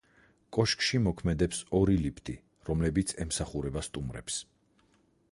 [0.55, 2.35] კოშკში მოქმედებს ორი ლიფტი,
[2.69, 4.39] რომლებიც ემსახურება სტუმრებს.